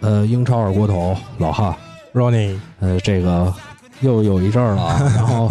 [0.00, 1.76] 呃，英超二锅头老哈
[2.14, 3.52] ，Ronnie，呃，这个
[4.00, 5.12] 又有一阵儿了啊。
[5.16, 5.50] 然后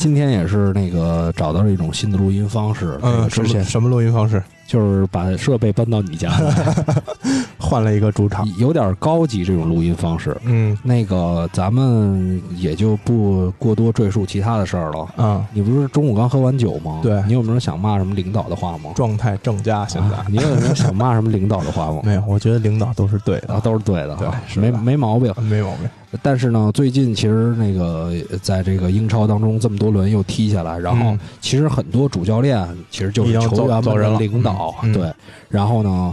[0.00, 4.42] 今天也是那个找到了一种新的录音方式，嗯，之前什么录音方式？
[4.66, 6.74] 就是把设备搬到你家来，
[7.70, 8.46] 换了一个主场。
[8.58, 10.36] 有点高级这种录音方式。
[10.44, 15.06] 嗯那个咱们也就不过多赘述其他的事儿了。
[15.16, 16.98] 啊，你不是中午刚喝完酒吗？
[17.02, 18.90] 对你有没有想骂什么领导的话吗？
[18.96, 22.00] 状态正佳，现在、啊你有没有想骂什么领导的话吗？
[22.04, 25.32] 没有，我觉得领导都是对的，啊，都是对的，对啊没没毛病。
[25.42, 25.88] 没毛病。
[26.22, 35.12] 但是呢，最近其实那个在这个英超当中这么多轮又踢下来，然后嗯其实很多主教练其实就是球员们的领导，嗯嗯对。
[35.48, 36.12] 然后呢，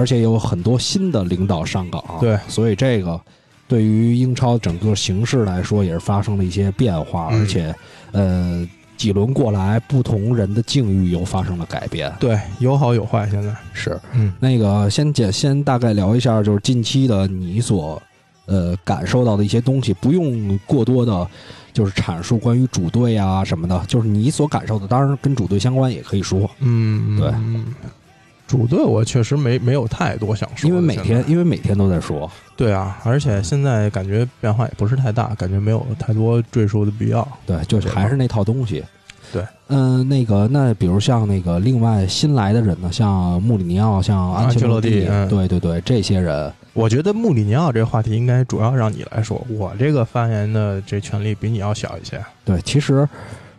[0.00, 2.38] 而且有很多新的领导上岗，对。
[2.48, 3.20] 所以这个
[3.68, 7.40] 对于英超整个形势来说也是发生了一些变化，嗯。
[7.40, 7.74] 而且
[8.12, 12.10] 呃几轮过来，不同人的境遇又发生了改变。
[12.18, 13.54] 对，有好有坏，现在。
[13.74, 14.00] 是。
[14.14, 14.32] 嗯。
[14.40, 18.02] 那个先简先大概聊一下，就是近期的你所
[18.46, 21.28] 呃感受到的一些东西，不用过多的，
[21.72, 27.28] 就是阐述关于主队啊什么的，就是你所感受的，当然跟主队相关也可以说，嗯，对。
[27.28, 27.66] 嗯
[28.50, 37.26] 主队我确实没没有太多想说，因为每天因为每天都在说，对啊，而且现在感觉变化也不是太大，感觉没有太多赘述的必要。
[37.46, 38.82] 对，就是还是那套东西。
[39.32, 52.20] 对，嗯、那个，那比如像那个另外新来的人呢，像穆里尼奥，像安切洛安切洛蒂嗯对对对，这些人，我觉得穆里尼奥这个话题应该主要让你来说，我这个发言的这权利比你要小一些。
[52.44, 53.08] 对，其实，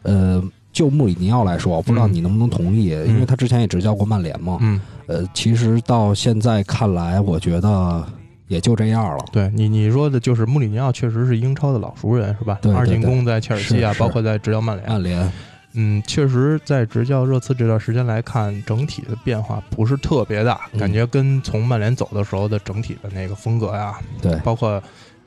[0.01, 4.57] 呃，就穆里尼奥来说，我不知道嗯你能不能同意，因为他之前也执教过曼联嘛。
[4.61, 8.05] 嗯，呃，其实到现在看来，我觉得
[8.47, 9.25] 也就这样了。
[9.31, 12.59] 对你你说的就是穆里尼奥确实是英超的老熟人，是吧？
[12.61, 14.89] 对对二进宫在切尔西啊，包括在执教曼联。
[14.89, 15.31] 曼联，
[15.73, 24.81] 嗯，确实，在执教热刺这段时间来看，整体的变化不是特别大，嗯感觉跟从曼联走的时候的整体的那个风格呀，对包括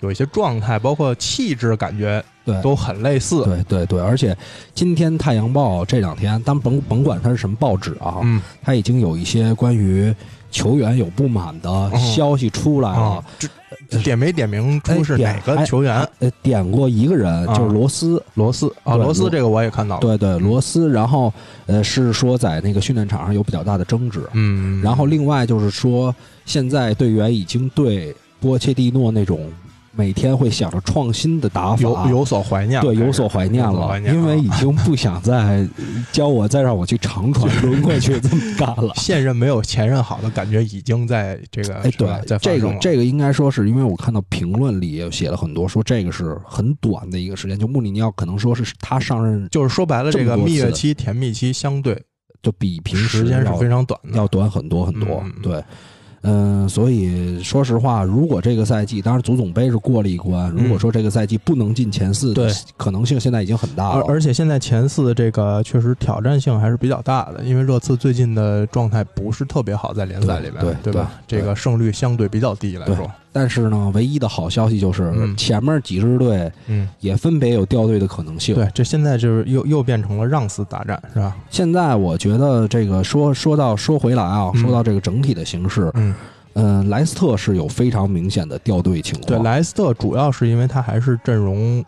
[0.05, 3.43] 有一些状态，包括气质，感觉对都很类似。
[3.45, 4.37] 对对对，而且
[4.75, 10.15] 今天《太阳报》这两天，当甭甭管它是什么报纸啊，嗯，它已经有一些关于
[10.51, 13.25] 球员有不满的消息出来了
[14.03, 16.07] 点没点名出是哪个球员？
[16.21, 18.23] 呃，点过一个人，啊就是罗斯。
[18.35, 20.01] 罗斯啊，罗罗斯这个我也看到了。
[20.01, 20.91] 对对，罗斯。
[20.91, 21.33] 然后
[21.67, 24.23] 呃，是说在那个训练场上有比较大的争执。
[24.33, 26.15] 嗯，然后另外就是说，
[26.47, 29.51] 现在队员已经对波切蒂诺那种
[29.97, 35.67] 每天会想着创新的打法有有所怀念，对有所怀念了，因为啊已经不想再
[36.13, 38.93] 教我再让我去长传轮过去这么干了。
[38.97, 52.03] 现任没有前任好的感觉已经在这个哎，对，这个这个应该说是因为我看到评论里也写了很多，说这个是很短的一个时间，就穆里尼奥可能说是他上任就是说白了，这个蜜月期、甜蜜期相对
[52.43, 54.17] 就比平时时间是非常短的。
[54.17, 55.25] 要短很多很多。
[55.43, 55.63] 对，
[56.25, 64.05] 嗯，所以说实话，如果这个赛季，当然足总杯是过了一关，如果说这个赛季不能进前四，嗯对，可能性现在已经很大了。
[64.09, 71.13] 而而且现在前四这个确实挑战性还是比较大的，因为热刺最近的状态不是特别好，在联赛里面，对对吧？
[71.27, 78.55] 对这个胜率相对比较低来说，但是呢，唯一的好消息就是、嗯前面几支队嗯，也分别有掉队的可能性。
[78.55, 81.37] 对，这现在就是又又变成了让四大战，是吧？
[81.51, 86.14] 现在我觉得这个说说到说回来啊，嗯说到这个整体的形势，嗯，
[86.55, 89.27] 嗯、莱斯特是有非常明显的掉队情况。
[89.27, 91.85] 对，莱斯特主要是因为他还是阵容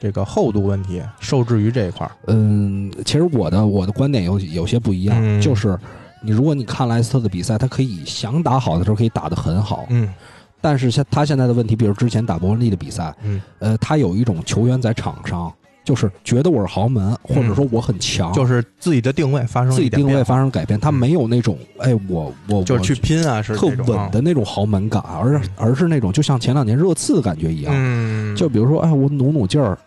[0.00, 5.78] 这个厚度问题受制于这一块儿，嗯，其实我的我的观点有有些不一样，嗯就是
[6.22, 10.08] 你如果你看莱斯特的比赛，他可以想打好的时候可以打得很好，嗯
[10.60, 15.52] 但是现他现在的问题，比如之前打伯恩利的比赛，嗯，呃，他有一种球员在场上
[15.88, 29.78] 就是觉得我是豪门，或者说我很强，就是自己的定位发生了自己定位发生改变，他没有那种哎我我就是去拼啊，是特稳的那种豪门感，而而是那种就像前两年热刺的感觉一样，嗯，就比如说哎我努努劲儿。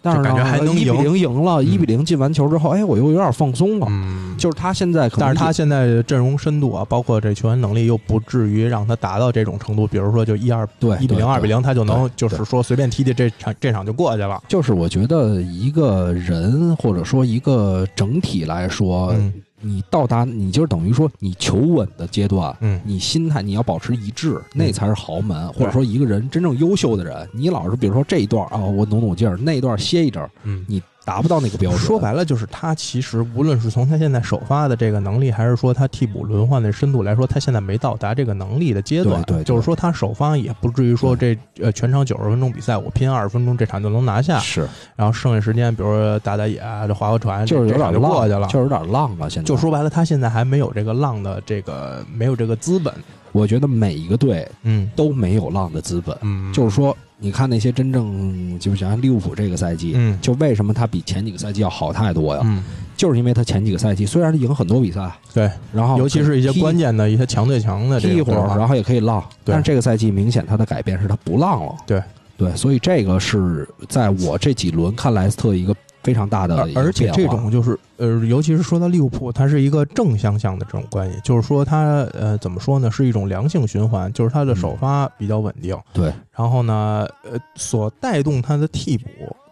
[0.00, 3.86] 但是感觉还能一比赢零赢了，一比零进完球之后，哎，我又有点放松了。
[3.90, 9.86] 嗯，就是他现在可能，但是他现在阵容深度啊，包括这球员能力，又不至于让他达到这种程度。
[9.86, 14.42] 比如说，就一二对一比零、二比零，他就能就是说随便踢踢这场这场就过去了。
[14.48, 22.80] 就是我觉得一个人或者说一个整体来说，嗯你到达你就是等于说你求稳的阶段，嗯。
[22.84, 31.80] 你心态你要保持一致，那才是豪门，或者说一个人真正优秀的人，你老是比如说这一段啊，我努努劲儿，那一段歇一阵儿，嗯，你达不到那个标准。
[31.80, 39.22] 说白了，就是他其实无论是从他现在首发的这个能力，还是说他替补轮换的深度来说，他现在没到达这个能力的阶段。
[39.22, 48.40] 对对对就是说他首发也不至于说这呃全场九十分钟比赛，我拼二十分钟这场就能拿下，是，然后剩下时间比如说打打野啊，这划划船，就是有点这场就过去了。
[48.40, 49.30] 浪，就是有点浪了。
[49.30, 52.92] 现在就说白了，他现在还没有这个浪的这个没有这个资本。
[53.32, 56.16] 我觉得每一个队嗯都没有浪的资本。
[56.22, 62.42] 嗯，就是说，你看那些真正，就是像利物浦这个赛季，嗯就为什么他比前几个赛季要好太多呀？
[62.44, 62.62] 嗯，
[62.96, 69.24] 就是因为他前几个赛季虽然赢很多比赛，对，然后尤其是一些关键的一些强对强的这踢一会儿，然后也可以浪。
[69.42, 71.74] 但是这个赛季明显他的改变是他不浪了。
[71.86, 72.00] 对
[72.36, 89.08] 对，所以这个是在我这几轮看莱斯特一个非常大的而且这种就是呃，尤其是说到利物浦，它是一个正相向的这种关系，就是说它呃怎么说呢，是一种良性循环，就是它的首发比较稳定，对，然后呢呃所带动它的替补。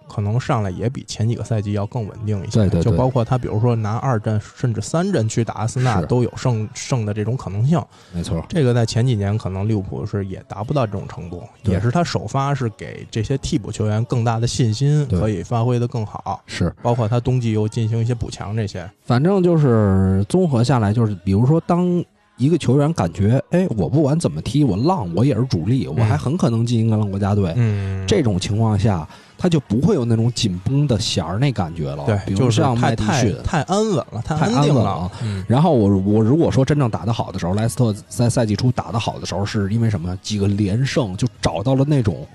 [0.08, 7.80] 可能上来也比前几个赛季要更稳定一些，对对对就包括他，比如说拿二阵甚至三阵去打阿森纳，都有胜胜的这种可能性。
[8.12, 8.44] 没错。
[8.48, 16.42] 这个在前几年可能利物浦是也达不到这种程度，也是他首发是给这些替补球员更大的信心，可以发挥的更好。
[16.46, 22.04] 是，包括他冬季又进行一些补强，这些，反正就是综合下来，就是比如说，当
[22.36, 27.52] 一个球员感觉，哎，我不管怎么踢，我浪，我也是主力，我还很可能进英格兰国家队。
[27.56, 29.08] 嗯这种情况下，
[29.38, 32.04] 他就不会有那种紧绷的弦儿那感觉了。
[32.06, 33.36] 对，比如就是像太太麦迪逊。
[33.44, 35.10] 太安稳了，太太安定了。
[35.22, 40.16] 嗯，然后我我如果说真正打得好的时候，莱斯特在赛季初打得好的时候，是因为什么？
[40.22, 42.26] 几个连胜就找到了那种，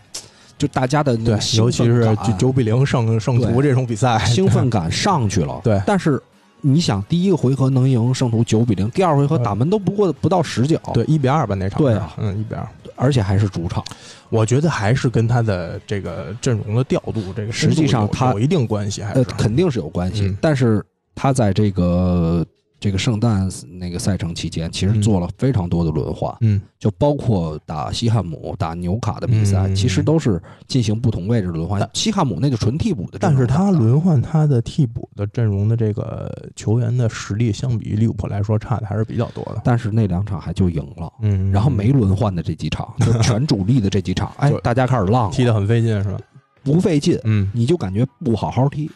[0.58, 1.16] 就大家的
[1.56, 5.60] 尤其是九比零胜胜图这种比赛， 兴奋感上去了。
[5.64, 6.22] 对但是
[6.62, 12.68] 你想，第一个回合能赢圣徒九比零，第二回合打门都不过不到十脚，对一比二吧那场，对啊嗯，一比二。
[12.96, 13.84] 而且还是主场。
[14.30, 20.84] 我觉得还是跟他的这个阵容的调度，这个实际上他有一定关系，还呃，是肯定是有关系，嗯但是
[21.16, 22.46] 他在这个
[22.82, 31.88] 这个圣诞那个赛程期间，其实嗯做了非常多的轮换，嗯就包括打西汉姆、打纽卡的比赛，嗯其实都是进行不同位置的轮换。
[31.94, 39.62] 西汉姆那就纯替补的阵容，但是他轮换他的替补的阵容的这个球员的实力，相比于利物浦来说差的还是比较多的。
[39.64, 41.14] 但是那两场还就赢了。
[41.22, 46.18] 嗯，然后没轮换的这几场，就全主力的这几场，哎，大家开始浪了，踢得很费劲，是吧？
[46.64, 48.90] 不费劲，嗯，你就感觉不好好踢，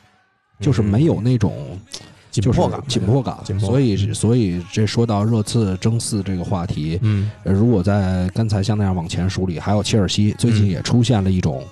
[0.60, 1.54] 就是没有那种
[1.92, 2.04] 就是
[2.42, 3.36] 紧迫感，紧迫感。
[3.60, 11.64] 所以，嗯所以这说到热刺争四这个话题，嗯呃如果在刚才像那样往前梳理，还有切尔西最近嗯也出现了一种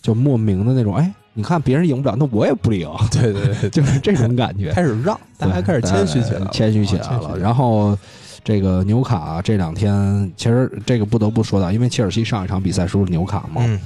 [0.00, 4.72] 就莫名的那种，哎，你看别人赢不了，那我也不赢， 对对对，就是这种感觉。
[4.72, 7.36] 开始让大家开始谦虚起来了，谦虚起来了。
[7.38, 7.98] 然后
[8.44, 13.80] 这个纽卡这两天，其实这个不得不说到，因为切尔西上一场比赛输了纽卡嘛，嗯，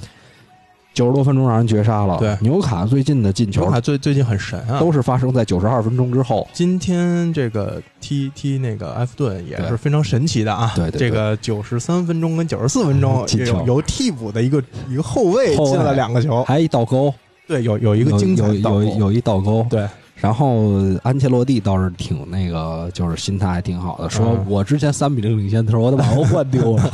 [0.92, 2.18] 九十多分钟让人绝杀了。
[2.18, 6.46] 对纽卡最近的进纽球卡最最近很神啊，都是发生在九十二分钟之后。
[6.52, 10.72] 今天这个踢踢那个埃弗顿也是非常神奇的啊！
[10.74, 17.12] 对对对这个九十三分钟跟九十四分钟 进球有有替补的一个一个后卫进了两个球，还一倒钩，
[17.46, 19.64] 对，有有一个有精彩有倒钩有有一倒钩。
[19.70, 19.86] 对，
[20.20, 20.72] 然后
[21.02, 24.44] 安切洛蒂倒是挺那个，就是心态还挺好的，说嗯。
[24.48, 26.90] 我之前三比零领先的时候，我得把 欧冠丢了，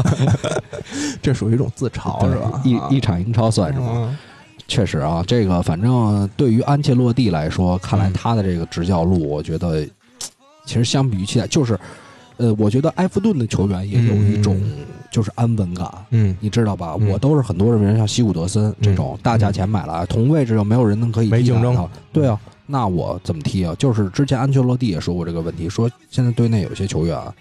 [1.20, 2.60] 这属于一种自嘲是吧？
[2.64, 2.88] 一啊。
[2.90, 3.88] 一场英超算是吗？
[3.96, 4.16] 嗯。
[4.68, 9.84] 确实啊，这个反正对于安切洛蒂来说，看来嗯他的这个执教路，我觉得
[10.64, 11.78] 其实相比于期待，就是
[12.36, 14.60] 呃，我觉得埃弗顿的球员也有一种
[15.10, 15.88] 就是安稳感。
[16.10, 16.96] 嗯，你知道吧？
[16.98, 17.08] 嗯。
[17.10, 21.72] 我都是很多人像西古德森这种大价钱买来，同位置又没有人能可以没竞争。
[21.74, 23.74] 到对啊，那我怎么踢啊？
[23.78, 27.34] 就是之前安切洛蒂也说过这个问题，说现在队内有些球员啊，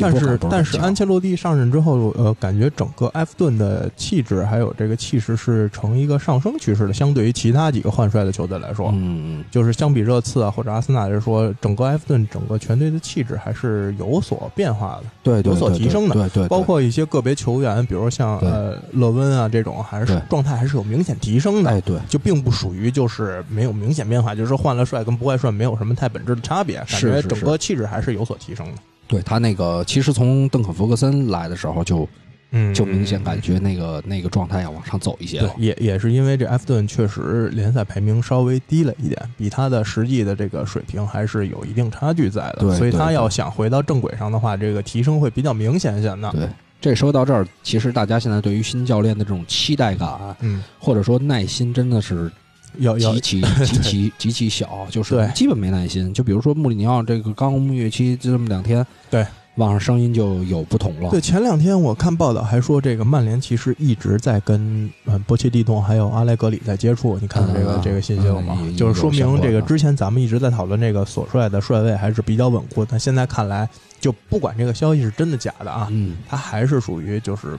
[0.00, 16.14] 但是但是安切洛蒂上任之后，呃，感觉整个埃弗顿的气质还有这个气势是呈一个上升趋势的，相对于其他几个换帅的球队来说，嗯，就是相比热刺啊或者阿森纳来说，整个埃弗顿整个全队的气质还是有所变化的，对对有所提升的。
[16.14, 21.70] 对对，包括一些个别球员，比如像呃勒温啊这种，还是状态还是有明显提升的。
[21.70, 28.72] 哎对，就并不属于就是没有明显变化，就是换了帅跟不换帅没有什么太本质的差别，感觉整个气质还是有所提升的。
[29.12, 32.08] 对他那个，其实从邓肯·弗格森来的时候就
[32.52, 35.52] 嗯就明显感觉那个那个状态要往上走一些了，。
[35.54, 46.32] 对也也是因为这埃弗顿确实联赛排名稍微低了一点，比他的实际的这个水平还是有一定差距在的，对对所以他要想回到正轨上的话，这个提升会比较明显一些的。
[46.32, 46.48] 对，
[46.80, 50.08] 这说到这儿，其实大家现在对于新教练的这种期待感，
[50.40, 52.32] 嗯，或者说耐心，真的是
[52.78, 56.12] 要要极其 极其极其小，就是对基本没耐心。
[56.12, 59.26] 就比如说穆里尼奥这个刚蜜月期就这么两天，对，
[59.56, 61.10] 网上声音就有不同了。
[61.10, 67.18] 对，前两天我看报道还说，这个曼联其实一直在跟呃波切蒂诺还有阿莱格里在接触。
[67.20, 68.56] 你看到这个、嗯这个信息了吗？
[68.60, 73.68] 嗯就是说明这个之前咱们一直在讨论这个索帅的帅位还是比较稳固，但现在看来，
[74.00, 77.58] 就不管这个消息是真的假的啊，嗯，他还是属于就是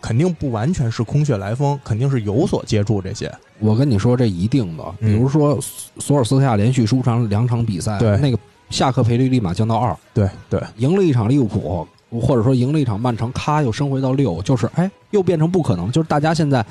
[0.00, 3.32] 肯定不完全是空穴来风，肯定是有所接触这些。
[3.58, 4.84] 我跟你说，这一定的。
[4.98, 5.58] 比嗯如说，
[5.98, 8.38] 索尔斯克亚连续输场两场比赛，对那个
[8.70, 15.92] 下课赔率立马降到二，对对，赢了一场利物浦，或者说赢了一场曼城，咔又升回到六，就是哎，又变成不可能。
[15.92, 16.64] 就是大家现在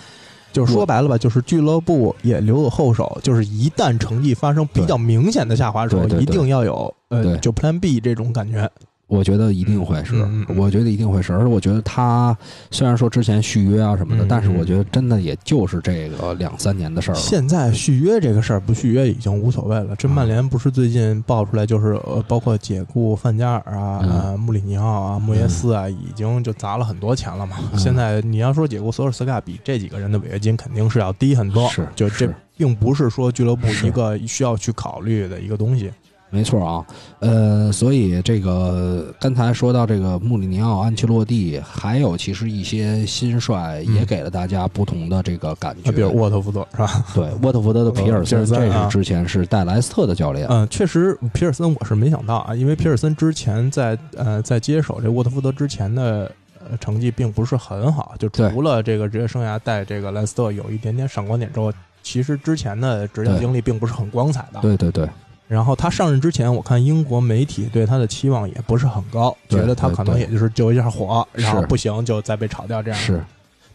[0.51, 8.69] 就是说白了吧，就是俱乐部也留有后手，就是一旦成绩发生比较明显的下滑的时候，一定要有呃对就 Plan B 这种感觉。
[9.10, 12.38] 我觉得一定会是，嗯嗯嗯我觉得一定会是，而且我觉得他
[12.70, 17.20] 虽然说之前续约啊什么的，嗯但是嗯我觉得真的也就是这个两三年的事儿了。
[17.20, 19.96] 现在续约这个事儿不续约已经无所谓了。
[19.96, 27.58] 这曼联不是最近爆出来，就是呃，包括解雇范加尔啊、穆里尼奥啊、莫耶斯啊，已经就砸了很多钱了嘛。
[27.74, 31.68] 嗯现在你要说解雇索尔斯克亚，比这几个人的违约金肯定是要低很多。
[31.70, 35.92] 是就这并不是说俱乐部一个需要去考虑的一个东西。
[36.31, 36.86] 没错啊，
[37.19, 45.89] 呃，所以这个刚才说到这个穆里尼奥、安切洛蒂，还有其实一些新帅也嗯给了大家不同的这个感觉。
[45.89, 47.05] 啊，比如沃特福德是吧？
[47.15, 50.48] 对 沃特福德的皮尔森，这是之前是带莱斯特的教练。
[50.50, 56.31] 嗯，确实，皮尔森我是没想到啊，因为皮尔森之前在呃在接手这沃特福德之前的
[56.69, 64.59] 呃成绩并不是很好，就除了这个职业生涯带这个莱斯特有一点点闪光点之后，其实之前的执教经历并不是很光彩的。
[64.62, 65.07] 对对对，
[65.50, 73.00] 然后他上任之前，我看英国媒体对他的期望也不是很高，觉得他可能也就是救一下火，然后不行就再被炒掉这样。
[73.00, 73.20] 是，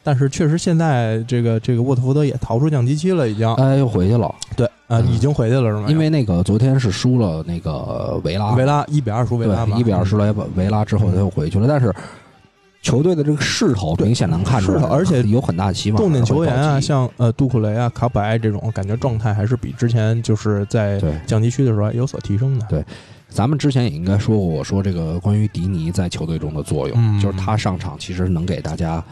[0.04, 3.52] 但是确实现在这个这个沃特福德也逃出降级期了，已经。
[3.56, 5.86] 哎，又回去了，对，啊，嗯已经回去了是吗？
[5.88, 10.32] 因为那个昨天是输了那个维拉，维拉一比二输维拉嘛，一比二输了。
[10.32, 11.66] 了维拉之后，他又回去了。
[11.66, 11.92] 但是
[12.84, 15.96] 球队的这个势头明显能看出来，而且有很大期望。
[15.96, 22.66] 重点球员啊，像呃杜库雷啊、卡普埃这种，感觉状态还是比之前就是在降级区的时候有所提升的。
[22.68, 22.84] 对
[23.30, 29.02] 咱们之前也应该说过，我说这个关于迪尼在球队中的作用，嗯就是他上场其实能给大家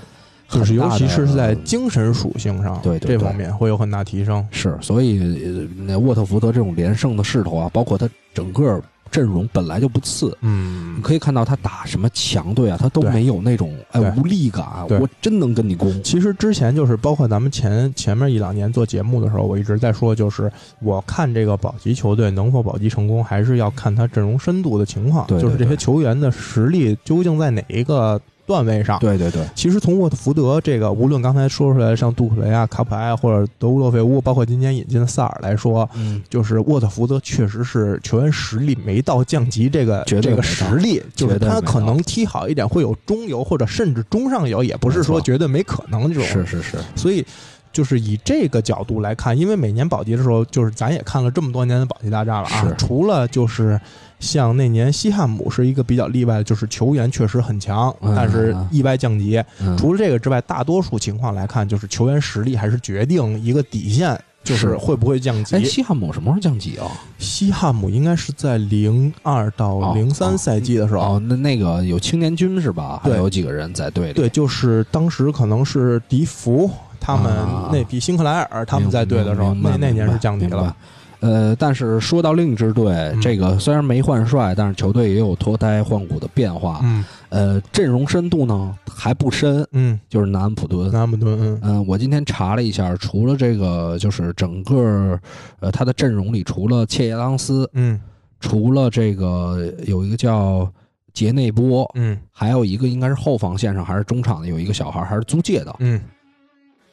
[0.47, 4.47] 很就是尤，其是在精神属性上，对对对这方面会有很大提升。
[4.50, 5.67] 是，所以
[5.99, 8.81] 沃特福德这种连胜的势头啊，包括他整个
[9.12, 10.37] 阵容本来就不次。
[10.40, 16.02] 嗯你可以看到他打什么强队啊，他都没有那种哎无力感，我真能跟你攻。
[16.02, 20.50] 其实之前就是包括咱们前前面一两年做节目的时候，我一直在说，就是
[20.81, 28.99] 我看这个保级球队能否保级成功，还是要看他阵容深度的情况，对对就是这些球员的实力究竟在哪一个段位上。
[28.99, 46.25] 对对对，其实从沃特福德这个，无论刚才说出来像杜克雷啊、卡普埃或者德乌洛费乌，包括今年引进的萨尔来说，嗯，就是沃特福德确实是球员实力没到降级这个这个实力，就是他可能踢好一点会有中游或者甚至中上游，也不是说绝对没可能这种。
[46.25, 47.25] 是是是，所以
[47.72, 53.80] 就是以这个角度来看，因为每年保级的时候，就是咱也看了这么多年的保级大战了啊，除了就是。
[54.23, 59.43] 像那年西汉姆是一个比较例外的，就是球员确实很强，嗯但是意外降级。
[59.61, 65.64] 嗯除了这个之外，大多数情况来看，就是球员实力还是决定一个底线，就是是会不会降级哎，。
[65.64, 66.87] 西汉姆什么时候降级啊？
[67.19, 73.00] 西汉姆应该是在零二到哦零三赛季的时候，哦，那那个有青年军是吧？
[73.02, 74.12] 还对有几个人在队里。
[74.12, 80.75] 对，就是当时可能是迪福他们啊那批辛克莱尔他们在队的时候，那那年是降级了。。
[81.23, 83.21] 呃，但是说到另一支队，嗯。
[83.21, 86.81] 这个虽然没换帅，但是球队也有脱胎换骨的变化。
[86.83, 87.05] 嗯。
[87.29, 90.91] 呃，阵容深度呢还不深，嗯，就是南安普敦。
[90.91, 91.61] 南安普顿，嗯。
[91.62, 95.19] 嗯、我今天查了一下，除了这个，就是整个
[95.61, 97.99] 呃他的阵容里，除了切耶当斯，嗯。
[98.41, 100.69] 除了这个有一个叫
[101.14, 102.19] 杰内波，嗯。
[102.33, 105.73] 还有一个应该是后防线上还是中场的有一个小孩，还是租借的。
[105.79, 106.00] 嗯，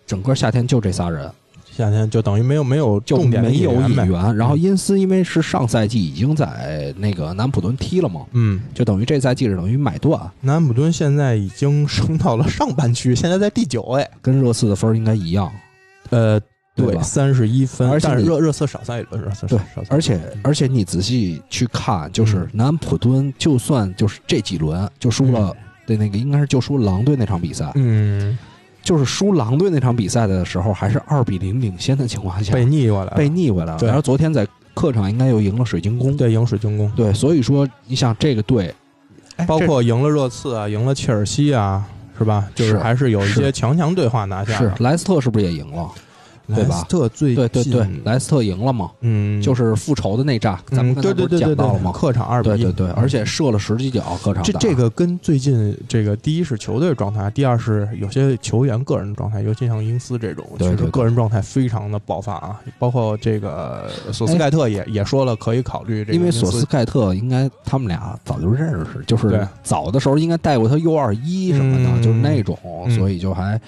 [0.05, 1.29] 整个夏天就这仨人，
[1.79, 4.05] 夏天就等于没有没有就重点的没有演呗。
[4.05, 4.35] 引援。
[4.35, 14.05] 然后因斯因为是上赛季已经在那个南普敦踢了嘛，嗯，就等于这赛季是等于买断，南普敦现在已经升到了上半区，现在在第九位。
[14.21, 15.51] 跟热刺的分儿应该一样。
[16.09, 16.39] 呃，
[16.75, 25.55] 对三十一分，但是而且你热热刺少赛一轮，热刺对少少赛而且而且你仔细去看，就是嗯南普敦，就算就是这几轮就输了。
[25.85, 28.37] 对，那个应该是就输狼队那场比赛，嗯，
[28.81, 33.79] 就是输狼队那场比赛的时候，还是二比零领先的情况下被逆过来，被逆回来了。
[33.79, 36.15] 对然后昨天在客场应该又赢了水晶宫。
[36.15, 38.73] 对赢水晶宫，对，所以说你想这个队，
[39.35, 41.83] 哎包括赢了热刺啊，赢了切尔西啊，
[42.17, 42.47] 是吧？
[42.55, 44.73] 就是是还是有一些强强对话拿下。
[44.79, 45.89] 莱斯特是不是也赢了？
[46.55, 46.75] 对吧？
[46.75, 51.91] 莱斯特最对对对近，莱斯特赢了嘛，嗯，就是复仇的那仗，咱们刚才不是讲到了吗？
[51.91, 62.59] 客场二比一，对对对，而且射了十几脚，客场这这个跟最近这个第一是球队状态，第二是有些球员个人状态，尤其像英斯这种，其实个人状态非常的爆发啊。
[62.77, 72.01] 包括这个索斯盖特也、也说了，可以考虑这个因为索斯盖特应该他们俩早就认识，就是早的时候应该带过他 U 二一什么的，嗯。
[72.01, 72.91] 就是那种，嗯。
[72.91, 73.59] 所以就还。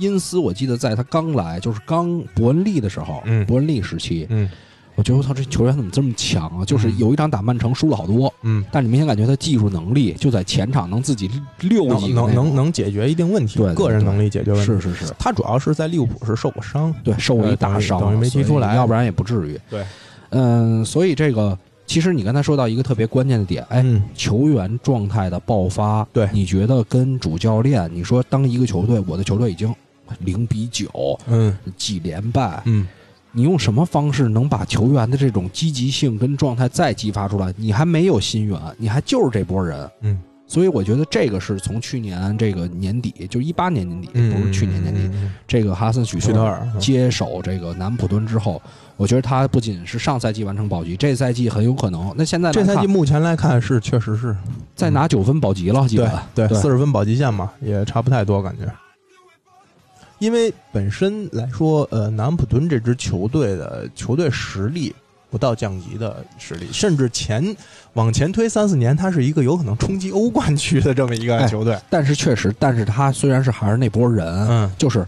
[0.00, 3.46] 因斯，我记得在他刚来，就是刚伯恩利的时候，嗯。
[3.46, 4.48] 伯恩利时期，嗯。
[4.96, 6.64] 我觉得我操，这球员怎么这么强啊？
[6.64, 6.98] 就是嗯。
[6.98, 11.30] 有一场打曼城输了好多，嗯，但你明显感觉他技术能力就在前场能自己
[11.60, 14.66] 溜能能能能解决一定问题，对个人能力解决问题。
[14.66, 18.74] 是是是，他主要是在利物浦是受过伤，对，受过一大伤，等于没踢出来。
[18.74, 19.58] 要不然也不至于。
[19.70, 19.82] 对，
[20.30, 24.02] 嗯，所以这个其实你刚才说到一个特别关键的点，哎，嗯。
[24.14, 26.28] 球员状态的爆发，对。
[26.30, 29.74] 你觉得跟主教练，你说当一个球队，我的球队已经
[30.20, 31.56] 零比九嗯。
[31.76, 32.86] 几连败，嗯。
[33.32, 37.54] 你用什么方式能把球员的这种积极性跟状态再激发出来？
[37.56, 40.20] 你还没有新援，你还就是这波人，嗯。
[40.48, 48.60] 所以我觉得这个是从去年这个年底，就一八年年底，嗯，不是去年年底，嗯这个哈森许许特尔嗯接手这个南普敦之后，
[48.96, 52.12] 我觉得他不仅是上赛季完成保级，这赛季很有可能。
[52.16, 54.36] 那现在这赛季目前来看是确实是
[54.74, 56.60] 再拿九分保级了，基对本对对。
[56.60, 58.64] 四十分保级线嘛，也差不太多感觉。
[60.20, 64.94] 因为本身来说，呃，南安普敦这支球队的球队实力
[65.30, 67.56] 不到降级的实力，甚至前
[67.94, 71.76] 往前推三四年，它是一个有可能冲击欧冠区的这么一个哎球队。
[71.88, 75.06] 但是确实，但是他虽然是还是那波人，嗯，就是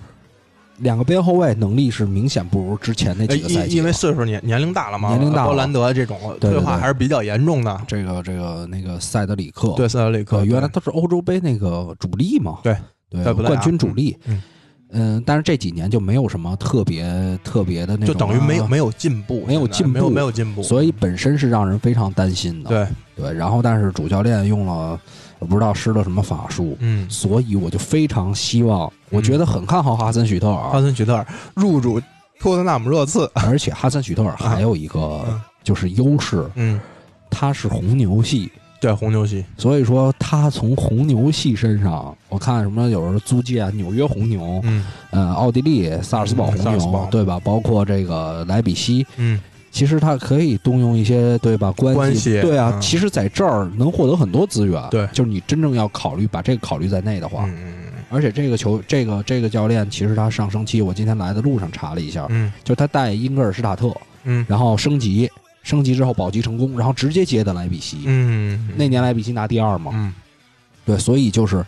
[0.79, 5.49] 两个边后卫能力是明显不如之前那呃几个赛季了因因为岁数年年龄大了嘛，年龄大了。
[5.49, 7.81] 波兰德这种退化还是比较严重的。
[7.87, 12.75] 这个这个那个塞德里克，对，塞德里克呃，原来他是欧洲杯那个主力嘛，对
[13.11, 14.43] 对冠军主力，嗯嗯，
[15.25, 22.69] 但是这几年就没有什么特别特别的那种啊，就等于没有没有进步，没有进步没有没有进步，所以本身是让人非常担心的。
[22.69, 24.99] 对，对，然后但是主教练用了
[25.39, 30.71] 我不知道施了什么法术，嗯，所以我就非常希望，我觉得很看好哈森许特尔。
[30.71, 32.01] 哈，森许特尔入主
[32.39, 35.41] 托特纳姆热刺，而且哈森许特尔还有一个嗯。
[35.65, 36.81] 就是优势，嗯，
[37.31, 38.51] 他是红牛系。
[38.83, 44.85] 对，红牛系，所以说，他从红牛系身上，我看什么有人租借啊纽约红牛，嗯。
[45.13, 47.39] 呃，奥地利萨尔斯堡红牛对吧？
[47.45, 49.39] 包括这个莱比锡，嗯，
[49.71, 52.81] 其实他可以动用一些对吧关系，关系对啊，嗯。
[52.81, 55.07] 其实在这儿能获得很多资源，对。
[55.13, 57.75] 就是你真正要考虑把这个考虑在内的话，嗯
[58.11, 62.53] 而且这个球这个这个教练其实他上升期，我今天来的路上查了一下，嗯。
[62.65, 64.45] 就他带英格尔施塔特，嗯。
[64.49, 65.31] 然后升级，
[65.63, 70.13] 升级之后保级成功，然后直接接的莱比锡，嗯，那年莱比锡拿第二嘛，嗯
[70.85, 71.65] 对，所以就是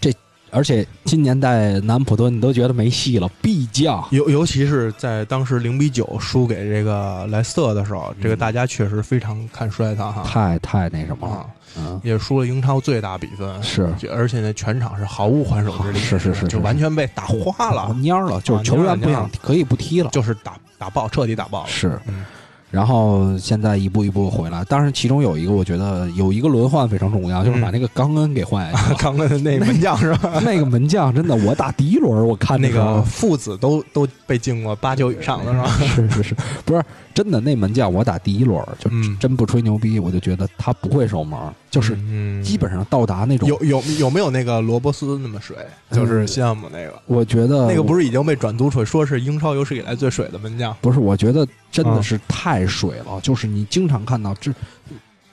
[0.00, 0.12] 这，
[0.50, 4.04] 而且今年在南普敦，你都觉得没戏了，必降。
[4.10, 11.46] 尤尤其是在当时零比九输给这个莱斯特的时候，这个大家确实非常看衰他哈，太太那什么了啊，，
[11.76, 22.24] 嗯，也输了英超最大比分，是而且呢全场是毫无还手之力，是是是是就完全被打花了，蔫儿了，就是球员不想可以不踢了，就是打打爆，彻底打爆了，是嗯。
[22.70, 28.96] 然后现在一步一步回来，当然其中有一个我觉得有一个轮换非常重要，就是把那个冈恩给换下去了。
[28.98, 30.40] 刚刚的那门将是吧？
[30.44, 35.68] 那个门将真的，我打第一轮我看那个父子都都被进过八九以上的是吧？
[35.94, 36.82] 是是是，不是
[37.14, 41.38] 真的那门将我打第一轮就嗯真不吹牛逼，我就觉得他不会守门，
[41.70, 45.56] 就是嗯基本上到达那种有有有没有那个罗伯斯那么水？
[45.90, 50.74] 就是嗯西汉姆那个，我觉得那个不是已经被转租出去，说是英超有史以来最水的门将。
[50.80, 53.20] 不是，我觉得真的嗯是太水了。
[53.22, 54.52] 就是你经常看到这，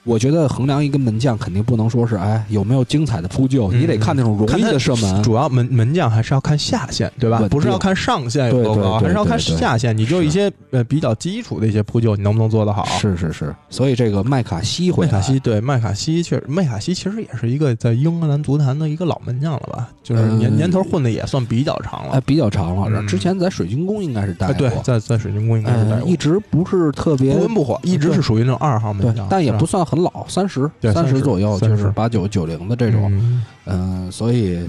[0.06, 5.22] 我觉得衡量一个门将，肯定不能说是哎有没有精彩的扑救，嗯你得看那种容易的射门。
[5.22, 9.96] 主要门门将还是要看下限，对吧不是要看上限有多高，还是要看下限。
[9.96, 12.84] 你就一些呃比较基础的一些扑救，你能不能做得好？
[13.00, 19.88] 是是是，所以这个麦卡锡回来，麦卡锡对麦卡锡确实，麦卡锡其实也是一个在英格兰足坛的一个老门将了吧？
[20.04, 22.12] 就是年、嗯年头混的也算比较长了。
[22.12, 22.86] 哎比较长了。
[22.88, 33.10] 嗯之前在水晶宫应该是带哎，对过，，在在水晶宫应该是带呃，过一直不是特别不温不火，一直是属于那种二号门将，，但也不算很老，三十对三十30左右，就是八九九零的这种。
[33.12, 34.60] 嗯嗯，所以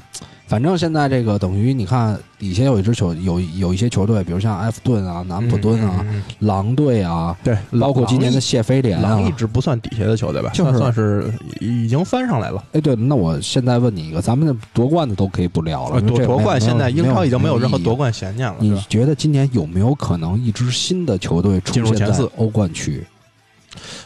[0.48, 6.04] 反正现在这个等于你看底下有一支球有有一些球队，比如像埃弗顿啊、南普敦啊、
[6.40, 9.32] 狼队啊，对，包括今年的谢菲联啊一狼一。
[9.38, 12.64] 直不算底下的球队吧，就是算算是已经翻上来了。
[12.72, 17.96] 哎，对，那我现在问你一个，咱们的夺冠的都可以不聊了，夺冠现在英超已经没有任何夺。
[17.96, 18.56] 冠悬念了？
[18.60, 23.06] 你觉得今年有没有可能一支新的球队出现在欧冠区？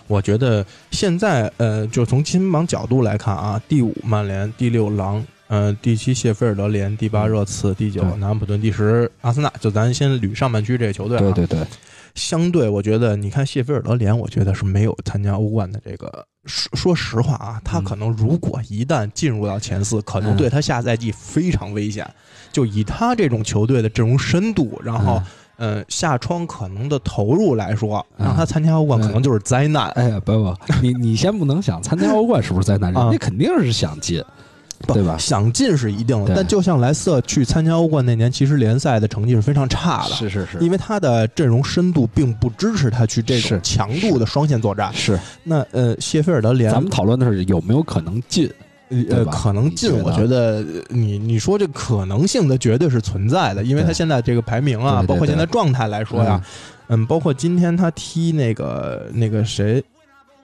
[0.07, 9.51] 我觉得现在呃，就从积分榜角度来看啊，第五曼联，第六狼，呃，第七谢菲尔德联，第八热刺，第九南安普顿，第十阿森纳。
[9.59, 11.67] 就咱先捋上半区这个球队、啊，对对对，
[12.15, 16.25] 相对我觉得，你看谢菲尔德联，我觉得是没有参加欧冠的这个。
[16.45, 22.09] 说说实话啊，他嗯可能如果一旦进入到前四，可能嗯对他下赛季非常危险。
[22.51, 25.23] 就以他这种球队的阵容深度，然后嗯
[25.61, 29.89] 呃下窗可能的投入来说，嗯让他参加欧冠可能就是灾难。
[29.91, 34.23] 哎呀，不不，你你先不能想参加欧冠是不是灾难，啊人家肯定是想进，
[34.79, 35.15] 不对吧？
[35.19, 40.15] 想进是一定的，但就像莱斯特去参加欧冠那年，其实联赛的成绩是非常差的。
[40.15, 44.91] 是是是，因为他的阵容深度并不支持他去这种是强度的双线作战。
[44.93, 48.51] 是，那呃，谢菲尔德联咱们讨论的是有没有可能进，
[49.09, 56.41] 呃可能进，我觉得呃你你说这可能性的绝对是存在的，因为他现在这个排名啊，对对包括现在状态来说呀，
[56.87, 59.83] 嗯，包括今天他踢那个那个谁，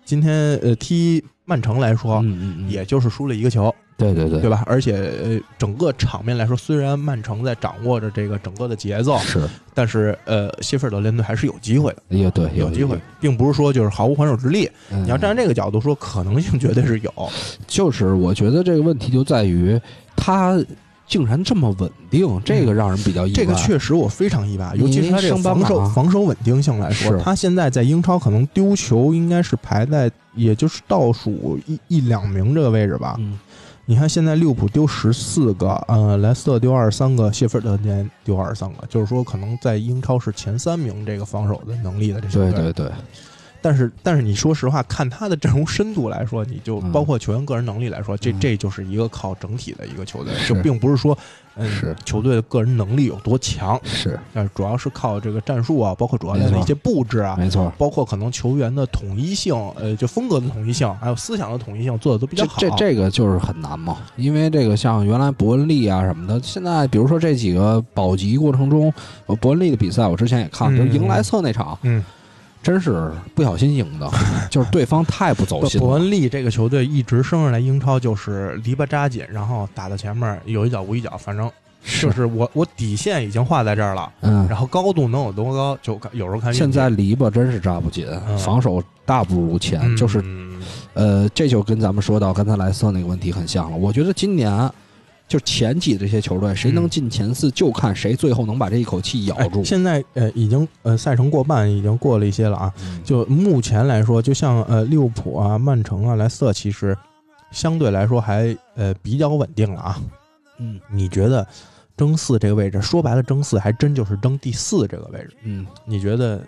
[0.05, 4.63] 今天呃踢曼城来说，嗯嗯嗯，也就是输了一个球，对对对对吧？
[4.67, 9.41] 而且呃，整个场面来说，虽然曼城在掌握着这个整个的节奏，是，
[9.73, 12.03] 但是呃，谢菲尔德联队还是有机会的。
[12.09, 14.69] 也对有机会，，并不是说就是毫无还手之力。
[14.91, 17.11] 嗯你要站在这个角度说，可能性绝对是有。
[17.65, 19.79] 就是我觉得这个问题就在于
[20.15, 20.63] 他
[21.07, 23.35] 竟然这么稳定，这个让人比较意外。
[23.35, 33.15] 这个确实我非常意外，尤其是他这个防守马防守稳定性来说，他现在在英超可能丢球应该是排在也就是倒数一一两名这个位置吧。
[33.17, 33.39] 嗯
[33.89, 42.51] 你看现在利物浦丢十四个，呃，莱斯特丢二十三个，谢菲尔德联丢二十三个，就是说可能在英超是前三名这个防守的能力的这些队。
[42.51, 42.91] 对对对，
[43.61, 46.91] 但是但是你说实话，看他的阵容深度来说，你就嗯。
[46.91, 48.39] 包括球员个人能力来说，这嗯。
[48.39, 50.53] 这就是一个靠整体的一个球队，是。
[50.53, 51.17] 就并不是说
[51.55, 51.95] 嗯是。
[52.05, 54.19] 球队的个人能力有多强，是。
[54.33, 57.35] 但是主要是靠这个战术啊，包括主教练的一些布置啊。
[57.37, 57.71] 没错。
[57.77, 62.77] 包括可能球员的统一性，呃，就风格的统一性，还有思想的统一性，做的都比较这好。
[62.77, 68.93] 这这个就是很难嘛，因为这个像原来伯恩利啊什么的，现在比如说这几个保级过程中，
[69.41, 70.77] 伯恩利的比赛我之前也看，嗯。
[70.77, 72.03] 就是迎莱瑟那场，嗯，
[72.63, 74.09] 真是不小心赢的，
[74.51, 75.85] 就是对方太不走心了。
[75.87, 81.49] 伯恩利这个球队一直升上来英超就是篱笆扎紧，然后打到前面有一脚无一脚，反正
[82.01, 88.37] 就是我我底线已经画在这儿了，嗯，然后高度能有多高，就看有时候看现在篱笆真是扎不紧，嗯。
[88.37, 90.21] 防守大不如前，嗯就是
[90.93, 93.77] 呃，这就跟咱们说到刚才莱瑟那个问题很像了。
[93.77, 94.51] 我觉得今年
[95.27, 99.59] 就前几这些球队，谁能进前四，就看谁最后能把这一口气咬住。
[99.59, 102.73] 哎现在呃已经呃赛程过半，已经过了一些了啊。
[102.81, 106.97] 嗯就目前来说，就像呃利物浦啊、曼城啊、莱斯特，其实
[107.51, 110.01] 相对来说还呃比较稳定了啊。
[110.59, 111.45] 嗯你觉得
[111.97, 115.35] 争四这个位置，说白了，争四还真就是争第四这个位置。
[115.43, 116.41] 嗯，你觉得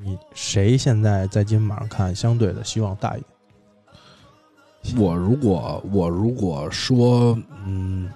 [0.00, 3.31] 你谁现在在今晚上看相对的希望大一点？
[4.96, 8.10] 我如果我如果说嗯。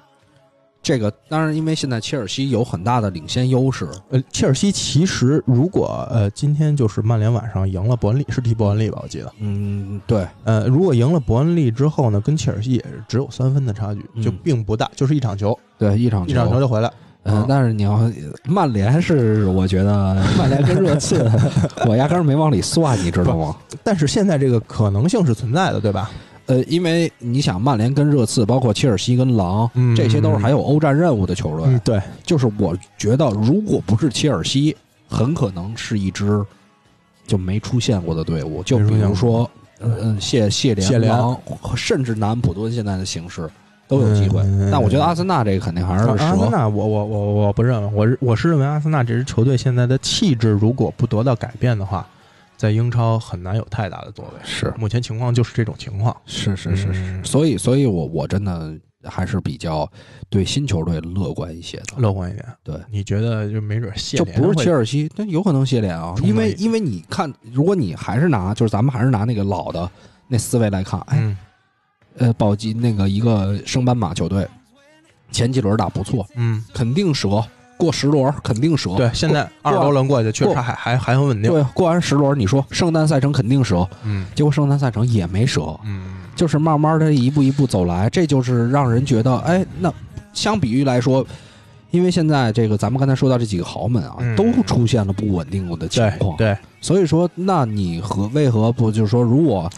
[0.83, 9.01] 这个当然，因为现在切尔西有很大的领先优势，呃，切尔西其实如果呃今天就是曼联晚上赢了伯恩利，是踢伯恩利吧？
[9.03, 9.33] 我记得。
[9.41, 16.89] 嗯，对，呃，如果赢了伯恩利之后呢，跟切尔西也是只有三分的差距，嗯就并不大，就是一场球，对，一场一场球就回来。
[17.25, 18.01] 嗯，但是你要
[18.45, 21.29] 曼联是，我觉得 曼联跟热刺，
[21.85, 23.57] 我压根儿没往里算，你知道吗？
[23.83, 26.13] 但是现在这个可能性是存在的，对吧？
[26.47, 31.67] 呃，因为你想，曼联跟热刺，包括切尔西跟狼，嗯这些都是还有欧战任务的球队。
[31.67, 34.77] 嗯，对，就是我觉得，如果不是切尔西，
[35.09, 36.45] 很可能是一支
[37.27, 38.63] 就没出现过的队伍。
[38.63, 41.37] 就比如说，嗯、呃，谢谢联谢联狼，
[41.75, 43.51] 甚至南安普敦现在的形势
[43.89, 44.41] 都有机会。
[44.43, 46.51] 嗯但我觉得阿森纳这个肯定还是阿森。
[46.51, 52.07] 纳，我我我我不认为，我我是认为阿森纳这支球队现在的气质如果不得到改变的话，
[52.57, 54.41] 在英超很难有太大的作为。
[54.45, 54.73] 是。
[54.79, 56.17] 目前情况就是这种情况。
[56.27, 57.25] 是是是是，嗯。
[57.25, 59.91] 所以所以我我真的还是比较
[60.29, 61.95] 对新球队乐观一些的。
[61.99, 69.91] 乐观一点，对，你觉得就没准谢就不是切尔西，但有可能谢联啊，因为因为你看，如果你还是拿就是咱们还是拿那个老的
[70.29, 71.37] 那思维来看，哎，嗯。
[72.19, 74.49] 呃，保级那个一个升班马球队，
[75.31, 77.45] 前几轮打不错，嗯，肯定折，
[77.77, 78.95] 过十轮肯定折。
[78.97, 81.51] 对，现在二十多轮过去，确实还还还很稳定。
[81.51, 84.27] 对，过完十轮，你说圣诞赛程肯定折，嗯。
[84.35, 86.17] 结果圣诞赛程也没折，嗯。
[86.35, 89.93] 就是慢慢的一步一步走来，这就是让人觉得，哎，那
[90.33, 91.27] 相比于来说，
[91.91, 94.37] 因为现在这个咱们刚才说到这几个豪门啊，嗯。
[94.37, 99.71] 都出现了不稳定的情况，对，所以说，那你和为何不就是说，如果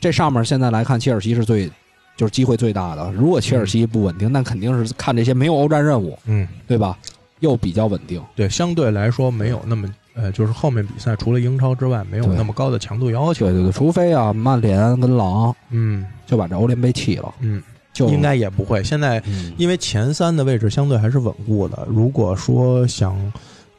[0.00, 1.70] 这上面现在来看，切尔西是最
[2.16, 6.46] 就是机会最大的，如果切尔西不稳定，那肯定是看这些没有欧战任务，嗯。
[6.66, 6.98] 对吧？
[7.44, 13.44] 又比较稳定，对，相对来说没有那么呃，就是后面比赛除了英超之外，没有那么高的强度要求。
[13.44, 18.82] 对对对，除非啊，曼联跟狼嗯就把这欧联杯弃了，嗯，就应该也不会。
[18.82, 23.14] 现在嗯因为前三的位置相对还是稳固的，如果说想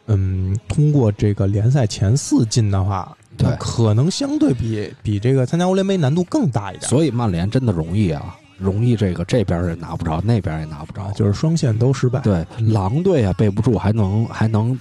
[0.06, 6.88] 嗯通过这个联赛前四进的话，对那可能相对比比这个参加欧联杯难度更大一点。
[6.88, 12.20] 所以曼联真的容易啊，容易这个这边也拿不着，那边也拿不着啊，，就是双线都失败。
[12.22, 14.78] 对狼队啊备不住，还能还能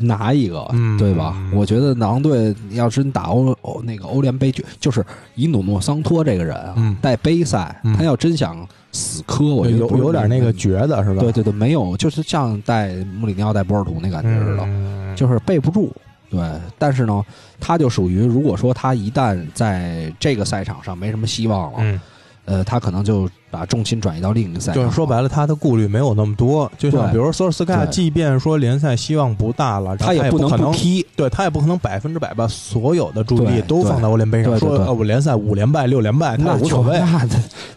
[0.00, 1.34] 拿一个，嗯对吧？
[1.36, 11.20] 嗯我觉得狼队要真打欧欧那个欧联杯决，就是伊努诺桑托这个人啊，嗯带杯赛，嗯他要真想死磕，我觉得有有点那个觉得是吧？
[11.20, 15.92] 对对对，没有，就是像带穆里尼奥带波尔图那感觉似的，嗯，就是背不住。
[16.30, 16.40] 对，
[16.78, 17.24] 但是呢，
[17.58, 21.98] 他就属于，如果说他一旦在这个赛场上没什么希望了，嗯，
[22.48, 24.82] 呃，他可能就把重心转移到另一个赛场。
[24.82, 26.70] 就是说白了，他的顾虑没有那么多。
[26.78, 31.06] 就像比如说索尔斯克亚，即便说联赛希望不大了，他也可能不踢。
[31.14, 37.04] 对他也不可能百分之百把所有的注意力都放在欧联杯上，说呃我联赛五连败六连败他那无所谓就，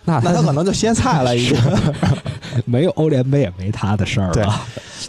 [0.05, 1.57] 那那那他可能就歇菜了已经。
[2.65, 4.61] 没有欧联杯也没他的事儿了。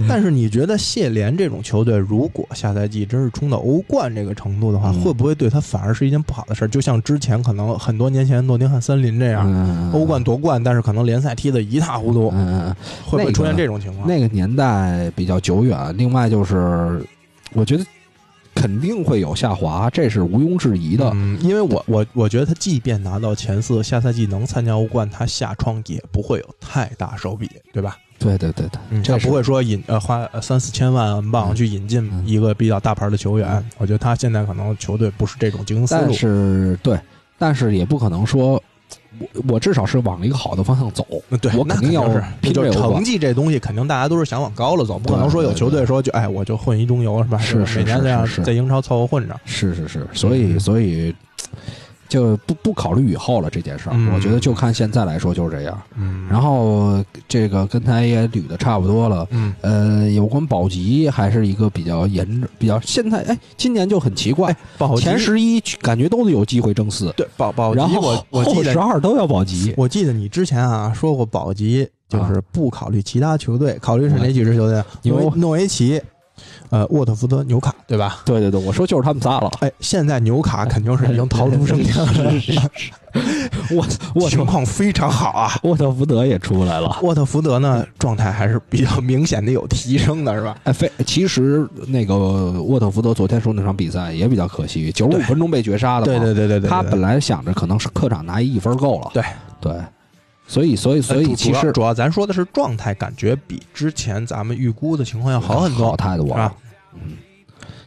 [0.09, 6.69] 但是你觉得谢联这种球队，如果下赛季真是冲到欧冠这个程度的话，嗯会不会对他反而是一件不好的事儿？
[6.69, 12.31] 就像之前可能很多年前诺丁汉森林这样，嗯，欧冠夺冠，但是可能联赛踢得一塌糊涂，
[13.05, 14.07] 会不会出现这种情况？
[14.07, 15.95] 那个年代比较久远。
[15.97, 17.05] 另外就是，
[17.53, 17.85] 我觉得
[18.55, 21.11] 肯定会有下滑，这是毋庸置疑的。
[21.15, 27.97] 嗯，因为我我我觉得他即便拿到前四，下赛季能参加欧冠，他下窗也不会有太大手笔，对吧？
[28.23, 33.49] 对对对对，这不会说引呃花呃三四千万镑嗯去引进嗯一个比较大牌的球员。
[33.49, 36.13] 嗯我觉得他现在可能球队不是这种经营思但路。
[36.15, 36.99] 是对，
[37.39, 38.63] 但是也不可能说，
[39.19, 41.07] 我我至少是往一个好的方向走。
[41.31, 47.37] 嗯对，我肯定要是就拼这个成绩这东西，肯定大家都是想往高了走，不可能说有球队说就哎我就混一中游是吧？
[47.39, 49.39] 吧是是每年这样在英超凑合混着。
[49.45, 51.15] 是是是，所以嗯所以
[52.09, 53.93] 就不不考虑以后了这件事儿。
[53.97, 55.83] 嗯我觉得就看现在来说就是这样。
[55.97, 59.27] 嗯然后这个刚才也捋的差不多了。
[59.31, 69.73] 嗯，呃，有关保级还是一个比较严比较现在哎，今年就很奇怪，保前十一感觉都有机会争四，对保保级然后我我后记得十二都要保级。
[69.77, 74.87] 我记得你之前啊说过保级，就是不考虑其他球队，考虑是哪几支球队啊？
[75.03, 76.01] 牛诺维诺维奇、
[76.73, 78.21] 呃沃特福德、纽卡，对吧？
[78.25, 79.51] 对对对，我说就是他们仨了。
[79.61, 82.33] 哎，现在纽卡肯定是已经逃出生天了，
[83.77, 85.53] 沃 沃情况非常好啊。
[85.65, 86.99] 沃特福德也出来了。
[87.03, 90.57] 沃特福德呢，状态还是比较明显的有提升的，是吧？
[90.65, 96.07] 哎，非其实那个沃特福德昨天说那场比赛也比较可惜，九十五分钟被绝杀的嘛。
[96.07, 99.11] 对对对对对，他本来想着可能是客场拿一分够了。
[99.13, 99.23] 对
[99.61, 99.75] 对，
[100.53, 105.97] 所以所以所以其实主要咱说的是状态，感觉比之前咱们预估的情况要好很多好。
[105.97, 106.55] 太多了是吧。
[106.93, 107.13] 嗯，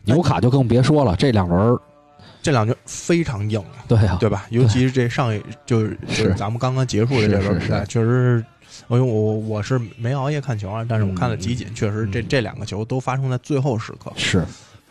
[0.04, 1.80] 纽卡就更别说了，这两轮儿
[2.42, 4.48] 这两局非常硬，对啊，对吧？
[4.50, 8.46] 尤其是这上一就是就是咱们刚刚结束的这轮比赛，确实是，
[8.90, 14.44] 因为我我是没熬夜看球啊，但是我看了集锦，确实这嗯这两个球都发生在最后时刻，是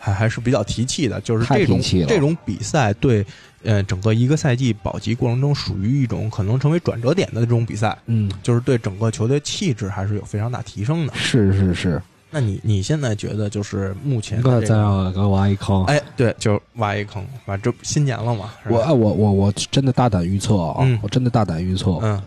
[0.04, 1.18] 还还是比较提气的。
[1.22, 3.24] 就是这种这种比赛对，
[3.62, 11.14] 呃，整个一个赛季保级过程中属于一种可能成为转折点的这种比赛，嗯，就是对整个球队气质还是有非常大提升的。
[11.14, 15.84] 是是是，那你你现在觉得就是目前哥个再让给我挖一坑。
[15.86, 20.82] 哎，对，就挖一坑，反正新年了嘛，我哎我我我真的大胆预测啊！
[20.82, 22.20] 嗯我真的大胆预测，嗯。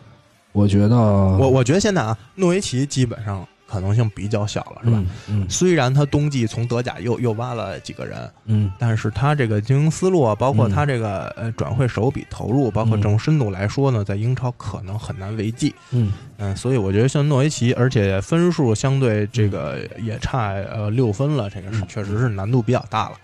[0.53, 4.97] 我觉得我我觉得现在啊，诺维奇基本上可能性比较小了，是吧？
[4.97, 5.07] 嗯
[5.41, 5.49] 嗯。
[5.49, 8.71] 虽然他冬季从德甲又又挖了几个人，嗯。
[8.79, 10.71] 但是他这个经营思路啊，包括嗯。
[10.71, 15.75] 他这个呃转会手笔投入，包括这种深度来说呢，在英超可能很难为继。
[15.91, 16.11] 嗯。
[16.37, 21.87] 嗯，所以我觉得像诺维奇，而且分数相对这个也差呃六分了，这个是嗯。
[21.87, 23.15] 确实是难度比较大了。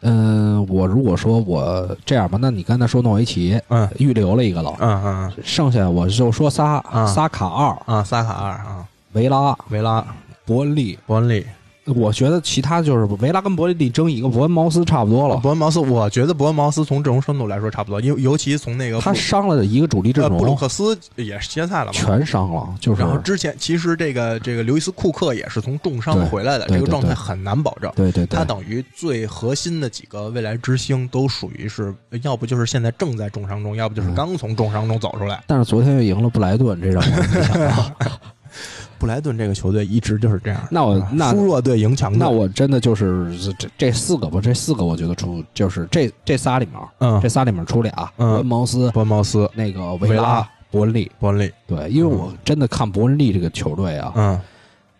[0.00, 3.88] 嗯，我如果说我这样吧，那你刚才说诺维奇嗯。
[3.98, 10.04] 预留了一个了，嗯嗯剩下我就说仨啊，萨卡二、啊，萨卡二啊，维拉、维拉、
[10.44, 10.98] 伯恩利。
[11.06, 11.44] 伯恩利、
[11.86, 15.38] 我觉得其他就是维拉跟伯恩利争一个，伯恩茅斯差不多了。
[15.38, 27.90] 伯恩茅斯，我觉得伯恩茅斯从阵容深度来说差不多，尤尤其从那个他伤了一个主力阵呃布鲁，克斯也是歇赛了嘛，全伤了，就是然后之前其实这个这个刘易斯库克也是从重伤回来的，这个状态很难保证。
[27.96, 35.42] 对对对他，等于最核心的几个未来之星都属于是，要不就是现在正在重伤中，要不就是嗯刚从重伤中走出来。
[35.46, 38.08] 但是昨天又赢了布莱顿，这让我。
[38.98, 42.18] 布莱顿这个球队一直就是这样，那我那输弱队赢强队。
[42.18, 51.10] 那我真的就是这这四个吧，这四个我觉得出就是这这仨里面，嗯这，仨里面出俩，嗯伯恩茅斯、伯恩茅斯、那个维维拉伯恩利。
[51.18, 54.40] 伯恩利，对，因为我真的看伯恩利这个球队啊，嗯，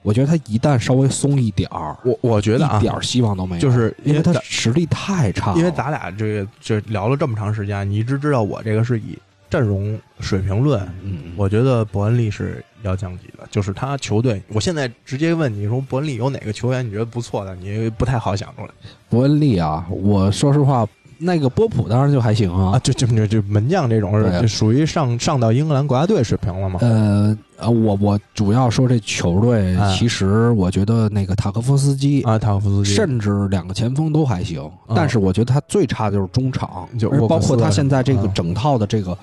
[0.03, 5.59] 我觉得他一旦稍微松一点儿，我我觉得啊一，点希望都没有，就是因为他实力太差了。
[5.59, 9.19] 因为咱俩这个这聊了这么长时间，你一直知道我这个是以
[9.51, 13.47] 阵容水平论，嗯，嗯我觉得伯恩利是要降级的。
[13.51, 17.55] 就是他球队，我现在直接问你说，伯恩利有哪个球员你觉得不错的？
[17.57, 18.69] 你不太好想出来
[19.09, 20.87] 伯恩利啊，我说实话，
[21.19, 22.79] 那个波普当然就还行啊啊。
[22.79, 26.79] 就就就就门将这种对啊是属于上上到英格兰国家队水平了吗？
[26.83, 32.95] 呃呃，我我主要说这球队，啊其实我觉得那个塔科夫斯基，啊，塔科夫斯基。
[32.95, 39.17] 甚至两个前锋都还行，啊但是我觉得他最差的就是中场，就包括他现在这个啊整套的这个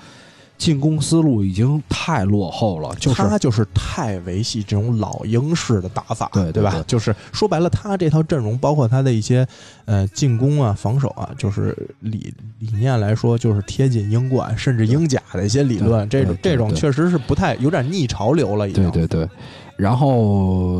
[0.58, 6.70] 进攻思路已经太落后了，就是他就是太维系这种老鹰式的打法，对对对吧？
[6.72, 9.46] 对就是说白了，他这套阵容，包括他的一些
[9.84, 16.08] 呃进攻啊、防守啊，就是理理念来说，就是贴近英冠甚至英甲的一些理论。
[16.08, 18.90] 这种这种确实是不太有点逆潮流了，已经。
[18.90, 19.28] 对对对。
[19.76, 20.74] 然后，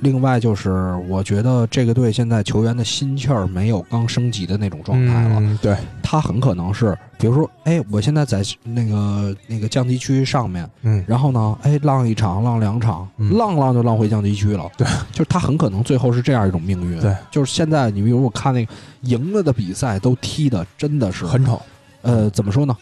[0.00, 5.40] 另外就是，我觉得这个队现在球员的心气儿没有刚升级的那种状态了。
[5.40, 14.70] 嗯，对，他很可能是，比如说，哎，我现在在那个那个降级区上面，嗯，然后呢，哎，浪一场，浪两场，嗯浪浪就浪回降级区了。
[14.76, 17.00] 对，就是他很可能最后是这样一种命运。
[17.00, 21.60] 对，就是现在你比如我看那个赢了的比赛，都踢的真的是，很丑。
[22.02, 22.76] 呃，怎么说呢？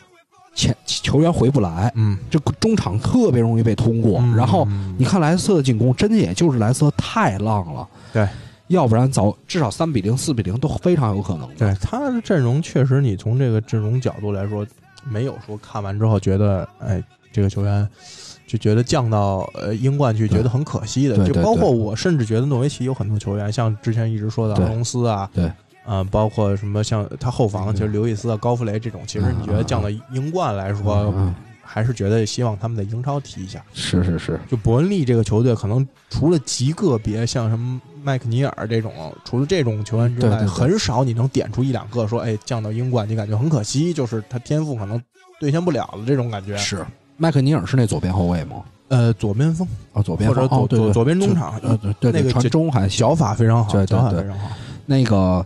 [0.57, 4.19] 前球员回不来，嗯，这中场特别容易被通过。
[4.21, 4.67] 嗯然后
[4.99, 7.87] 你看莱斯特的进攻，真的也就是莱斯特太浪了。
[8.13, 8.27] 对。
[8.69, 11.55] 要不然早至少三比零、四比零都非常有可能的。
[11.55, 14.67] 对他的阵容确实，你从这个阵容角度来说，
[15.09, 17.89] 没有说看完之后觉得，哎，这个球员
[18.45, 21.25] 就觉得降到呃英冠去，觉得很可惜的。
[21.25, 25.49] 就包括我，甚至觉得诺维奇有很多球员，像之前一直说的隆斯啊，对，
[25.87, 33.65] 啊、包括什么像他后防，嗯其实刘易斯啊、高弗雷这种，其实你觉得降到英冠来说，嗯，还是觉得希望他们在英超踢一下。
[33.73, 38.93] 是是是，就伯恩利这个球队，可能除了极个别像什么麦克尼尔这种，
[39.25, 45.01] 除了这种球员之外，很少你能点出一两个说，哎，降到英冠，你感觉很可惜，就是他天赋可能
[45.39, 46.57] 兑现不了了这种感觉。
[46.57, 46.85] 是
[47.17, 48.57] 麦克尼尔是那左边后卫吗？
[48.89, 52.99] 呃，左边锋，啊，左边或者锋哦，对对，左左边中场呃，对对对，传那个脚中还行。
[53.01, 54.51] 脚法非常好，对对对脚法非常好。
[54.85, 55.45] 那个，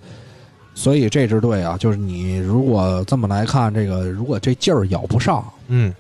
[0.75, 5.95] 所以这支队啊，就是你如果这么来看，这个如果这劲儿咬不上，嗯，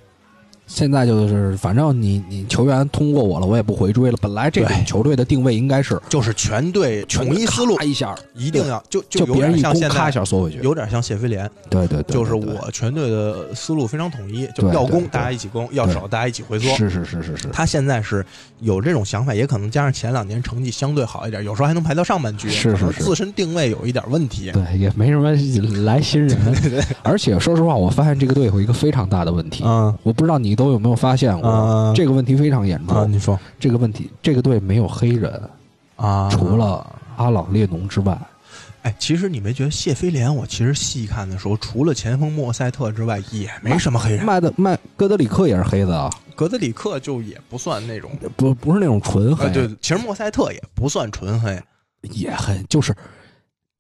[0.72, 4.16] 现在就是反正你你球员通过我了，我也不回追了。
[4.22, 10.61] 本来这种球队的定位应该是就是全队统一思路咔，一下，一定要就就别人一攻咔一下缩回去。
[10.62, 16.72] 有点像谢菲联，对对对，就是我全队的思路非常统一，就要攻大家一起攻，要守大家一起回缩。
[16.76, 18.24] 是是是是是，他现在是
[18.61, 24.52] 有这种想法，也可能加上前两年成绩相对好一点，有时候还能排到上半局，是是自身定位有一点问题。
[24.52, 25.33] 对，也没什么
[25.83, 26.38] 来新人。
[27.02, 33.11] 而且说实话，我发现这个队有一个非常大的问题，嗯我不知道你都有没有发现过，嗯这个问题非常严啊，重。
[33.11, 35.40] 你说这个问题，这个队没有黑人，
[35.96, 36.85] 啊除了
[37.16, 38.18] 阿朗列侬之外，
[38.83, 40.35] 哎，其实你没觉得谢菲联？
[40.35, 44.23] 我其实细看的时候，除了前锋莫塞特之外，也没什么黑人。
[44.23, 51.59] 麦的麦戈德里克也是黑的啊，格德里克就也不算那种，不不是那种纯黑，呃，对，其实莫塞特也不算纯黑。
[52.03, 52.94] 也黑，就是。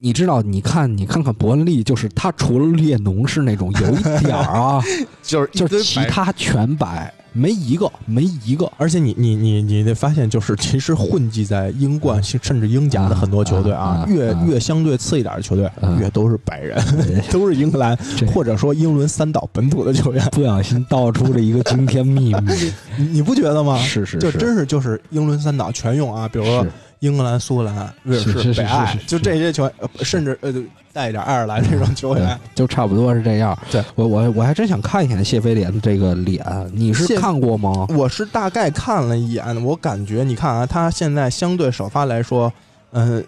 [0.02, 0.40] 你知道？
[0.40, 4.82] 你看，你看看伯恩利，就是他除了列侬是那种有一点儿啊，
[5.22, 8.70] 就是就是其他全白，没一个，没一个。
[8.78, 16.82] 而且你你你你得发现，就是其实混迹在英冠甚至英甲的很多球队啊啊，越啊越相对次一点的球队，嗯越都是白人，
[17.30, 17.94] 都是英格兰
[18.32, 20.26] 或者说英伦三岛本土的球员。
[20.32, 23.76] 不小心道出了一个惊天秘密，你你不觉得吗？
[23.76, 30.52] 是是，就是真是就是英伦三岛全用啊，比如说是英格兰、苏格兰、威尔士、北爱就这些球员，呃甚至呃
[30.92, 33.58] 带一点爱尔兰这种球员。，就差不多是这样。
[33.70, 37.86] 对我我我还真想看一眼谢菲联的这个脸，你是看过吗？
[37.90, 42.52] 我是大概看了一眼，我感觉你看啊，他现在相对首发来说，
[42.92, 43.24] 嗯、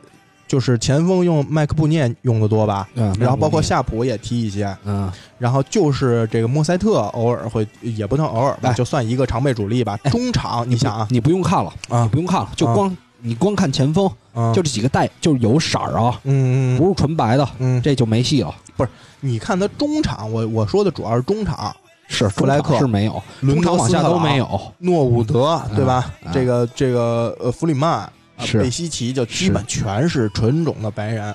[0.46, 9.96] 就是前锋用麦克布涅用的多吧，嗯，然后包括夏普也踢一些，嗯，然后就是这个莫塞特偶尔会，也不能偶尔吧，哎就算一个常备主力吧。
[10.10, 18.54] 中场你想啊，你不用看了，啊你不用看了，就啊光你光看前锋，嗯就这几个带，就是有色儿啊，嗯嗯不是纯白的，嗯，这就没戏了。
[18.76, 21.74] 不是你看他中场，我我说的主要是中场，
[22.08, 22.70] 是弗莱克。
[22.70, 24.60] 场是没有，伦中场往下都没有。
[24.78, 26.12] 诺伍德嗯对吧？
[26.24, 26.32] 嗯。
[26.32, 28.60] 这个这个呃弗里曼、啊是。
[28.60, 31.34] 贝西奇，就基本全是纯种的白人。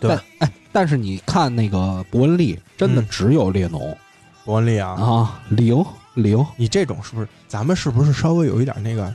[0.00, 0.22] 对吧？
[0.38, 3.06] 但哎，但是你看那个伯恩利，真的嗯。
[3.10, 3.96] 只有列侬。
[4.44, 6.44] 伯恩利啊，啊，零零。
[6.56, 9.12] 你这种是不是咱们是不是稍微有一点那个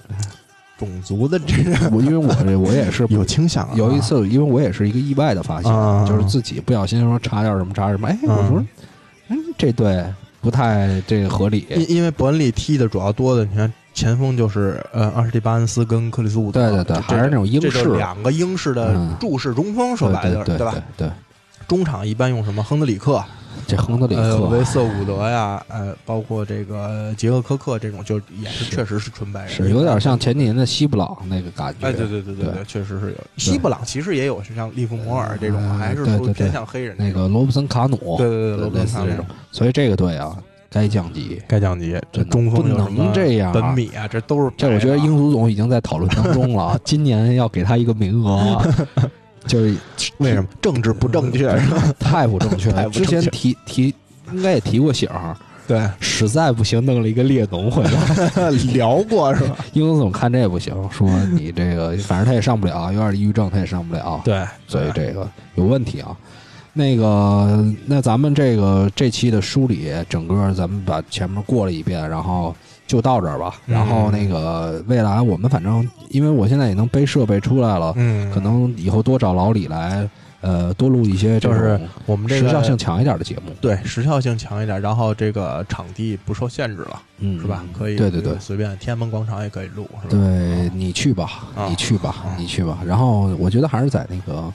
[0.77, 3.71] 种族的这个我因为我这我也是 有倾向、啊？
[3.75, 8.65] 有一次，因为我也是一个意外的发现，啊就是自己不小心说查点什么查点什么，哎，嗯我说，
[9.29, 10.03] 嗯，这对
[10.41, 11.65] 不太这个合理。
[11.69, 20.73] 因因为伯恩利踢的主要多的，你看前锋就是呃阿什利巴恩斯跟克里斯伍德，对对对，还是那种英式，两个英式的嗯注式中锋，说白了对对吧？
[20.97, 21.11] 对对，
[21.67, 23.23] 中场一般用什么亨德里克，
[23.67, 31.87] 这亨德里呃，克维瑟伍德呀，呃，包括这个杰克科克这种，就也是确实是纯白人，是有点像前几年的西布朗那个感觉。
[31.87, 33.17] 哎，对对对对对对，确实是有。
[33.37, 39.25] 西布朗其实也有，就像利弗摩尔这种，嗯还是对对对属于偏向黑人那个罗布森卡努，对对对，罗类似这种。
[39.51, 40.37] 所以这个队啊，
[40.69, 41.41] 该降级。
[41.47, 48.61] 该降级，这真中锋不能这样啊本米啊，这都是这我觉得英足总已经在讨论当中了， 今年要给他一个名额，
[49.45, 49.75] 就是
[50.17, 51.83] 为什么政治不正确是吧？
[51.99, 52.89] 太不正确 了。
[52.89, 53.93] 之前提提
[54.31, 55.35] 应该也提过醒儿，
[55.67, 58.49] 对，实在不行弄了一个列侬回来。
[58.73, 59.55] 聊过是吧？
[59.73, 66.15] 英总看这不行，说你这个反正他也上不了，有点抑郁症他也上不了，对，所以这个有问题啊。
[66.75, 72.55] 那个，那咱们这个这期的梳理，整个咱们把前面过了一遍，然后
[72.87, 73.55] 就到这儿吧。
[73.67, 80.07] 嗯然后那个未来我们反正，因为我现在也能背设备出来了，嗯，可能以后多找老李来，
[80.41, 87.63] 呃，多录一些就是我们这个时效性强一点的节目，对时效性强一点，然后这个场地不受限制了，嗯，是吧？
[87.77, 90.21] 可以，对对对随便天安门广场也可以录，是吧？
[90.21, 92.79] 对你去吧，啊你去吧，啊你去吧。
[92.85, 94.53] 然后我觉得还是在那个，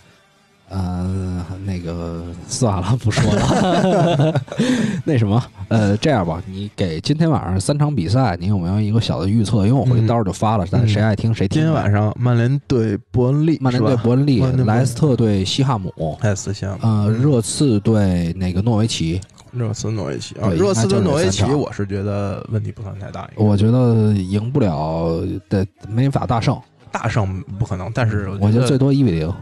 [0.71, 4.43] 呃，那个算了，不说了。
[5.05, 9.67] 那什么，呃，这样吧，你给今天晚上三场比赛，你有没有一个小的预测？
[9.67, 11.63] 因为我回去嗯到时候就发了，但谁爱听谁听。
[11.63, 19.21] 今天晚上曼联对伯恩利，曼联对伯恩利莱斯特对西汉姆，哎，四项，呃，热刺对那个诺维奇。
[19.51, 26.61] 热刺诺维奇啊，热刺对诺维奇，我是觉得问题不算太大，我觉得赢不了的，没法大胜。
[26.91, 29.33] 大胜不可能，但是我觉得最多一比零。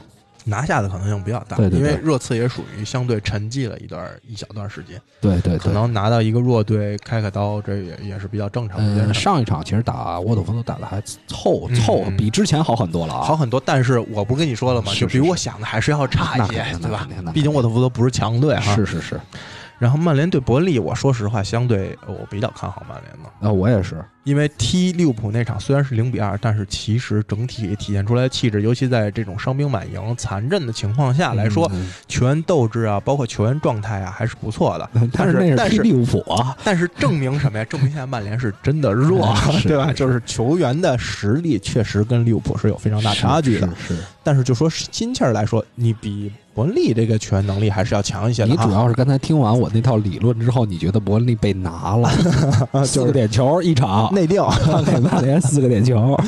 [0.48, 12.16] 拿下的可能性比较大，对对对因为热刺也属于相对沉寂了一段一小段时间，对对对，可能拿到一个弱队开开刀，这也也是比较正常的嗯，上一场其实打沃特福德打的还凑嗯凑，嗯。
[12.16, 13.22] 比之前好很多了啊。
[13.22, 14.92] 好很多，但是我不是跟你说了吗？
[14.92, 15.00] 是。
[15.00, 17.08] 就比我想的还是要差一些对吧？
[17.34, 18.74] 毕竟沃特福德不是强队哈。
[18.76, 19.20] 是是是，
[19.78, 34.90] 然后曼联对伯恩利，我说实话，相对呃我比较看好曼联的，呃，我也是，因为踢利物浦那场虽然是零比二，但是其实整体体现出来的气质，尤其在这种伤兵满营、残阵的情况下来说，嗯，球员斗志啊，包括球员状态啊，还是不错的。
[34.94, 37.64] 嗯但是那但是踢利物浦啊，但是证明什么呀？
[37.66, 39.92] 证明现在曼联是真的弱，是对吧？
[39.92, 43.68] 就是球员的实力确实跟利物浦是有非常大差距的。
[43.68, 48.44] 是是是但是就说心气儿来说，你比伯恩利这个球员能力还是要强一些。
[48.44, 52.10] 你主要是刚才听完我那套理论之后，你觉得伯恩利被拿了，
[52.84, 56.18] 四个点球一场，内定， 他给曼联四个点球，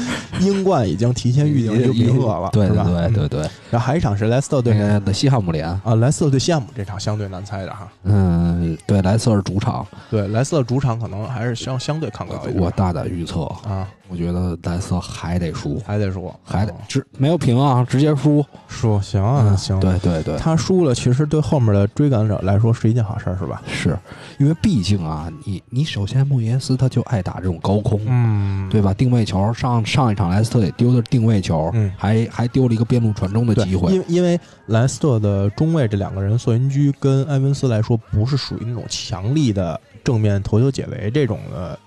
[0.41, 3.29] 英冠已经提前预定一个名额了，对对对对。
[3.29, 7.89] 对，然后还有一场是莱斯特对的西汉姆联，啊，莱斯特对西汉姆这场相对难猜的哈。
[8.05, 12.63] 嗯，对，莱斯特是主场，对，莱斯特主场可能还是相相对看高一点。
[12.63, 18.45] 我大胆预测，啊，我觉得莱斯特还得输，还得输，还得啊直没有平啊，直接输。
[18.67, 19.79] 输，行啊，嗯行。
[19.81, 23.63] 对对对，他输了，其实对后面的追赶者来说是一件好事儿，是吧？
[23.67, 23.99] 是
[24.39, 28.95] 因为毕竟啊，你你首先穆耶斯他就爱打这种高空，嗯对吧？
[28.95, 33.93] 定位球上上一场莱斯特也丢的定位球，嗯还还丢了一个边路传中的，机会。
[33.93, 41.79] 因为因为莱斯特的中卫这两个人，索云居跟埃文斯来说，不是属于那种强力的正面头球解围这种的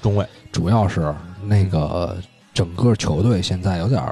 [0.00, 0.26] 中卫。
[0.50, 1.14] 主要是
[1.44, 2.16] 那个
[2.52, 4.02] 整个球队现在有点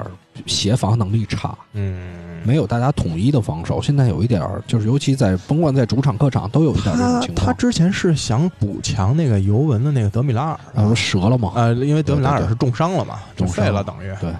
[0.45, 3.81] 协防能力差，嗯，没有大家统一的防守。
[3.81, 7.47] 现在有一点儿，就是尤其在甭管在主场客场都有一点儿这种情况。
[7.47, 11.53] 他之前是想补强那个尤文的那个德米拉尔，啊，不是折了吗？
[11.55, 14.31] 呃，因为德米拉尔是重伤了嘛，就重伤废了，等于对，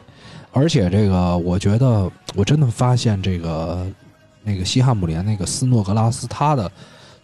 [0.52, 3.86] 而且这个，我觉得我真的发现这个
[4.44, 6.72] 那个西汉姆联那个斯诺格拉斯，他的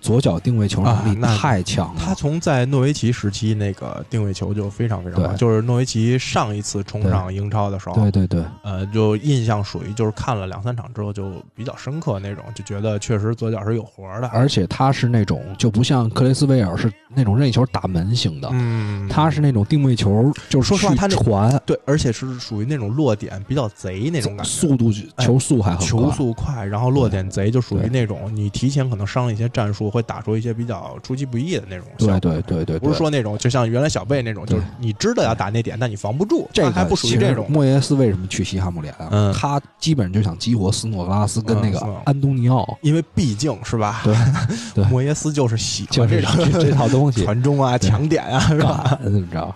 [0.03, 2.01] 左脚定位球能力太强了。
[2.03, 14.27] 他从在诺维奇时期那个定位球就非常非常好，就是诺维奇上一次冲上英超的时候，对对对，呃，就印象属于就是看了两三场之后就比较深刻那种，就觉得确实左脚是有活儿的。
[14.27, 21.61] 而且他是那种就不像克雷斯维尔是那种任意球打门型的，嗯，他是那种定位球，就是说实话他那传。
[21.65, 32.41] 对，而且是属于那种落点比较贼那种感觉，速度球速还球速快，然后落点贼，就属于那种你提前可能商量一些战术，会打出一些比较出其不意的那种效对果。
[32.41, 37.45] 对对对，不是说那种就像原来小贝那种，就是你知道要打那点，但你防不住，这个还不属于这种。
[37.47, 39.09] 莫耶斯为什么去西汉姆联啊？
[39.11, 44.15] 嗯他基本上就想激活斯诺格拉斯跟那个安东尼奥，因为毕竟是吧，对
[44.73, 47.23] 对莫耶斯就是喜欢这种这这套东西。
[47.25, 48.97] 传中啊、对抢点啊，是吧？
[49.03, 49.53] 怎么着？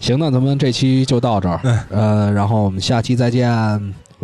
[0.00, 3.50] 行，那咱们这期就到这儿，嗯呃，然后我们下期再见。